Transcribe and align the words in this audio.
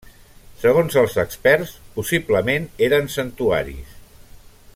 Segons 0.61 0.95
els 1.01 1.17
experts, 1.23 1.75
possiblement 1.99 2.67
eren 2.89 3.13
santuaris. 3.19 3.97